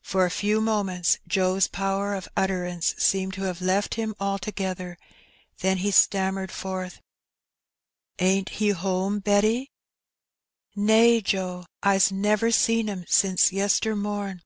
For 0.00 0.24
a 0.24 0.30
few 0.30 0.62
moments 0.62 1.18
Joe's 1.28 1.68
power 1.68 2.14
of 2.14 2.30
utterance 2.34 2.94
seemed 2.96 3.34
to 3.34 3.42
have 3.42 3.60
left 3.60 3.96
him 3.96 4.14
altogether, 4.18 4.96
then 5.58 5.76
he 5.76 5.90
stammered 5.90 6.50
forth— 6.50 7.02
"Ain't 8.18 8.48
he 8.48 8.70
home, 8.70 9.18
Betty?"" 9.18 9.70
Nae, 10.76 11.20
Joe; 11.20 11.66
I's 11.82 12.10
never 12.10 12.50
seen 12.50 12.86
^im 12.86 13.06
sin 13.06 13.36
yester 13.54 13.94
mom! 13.94 14.40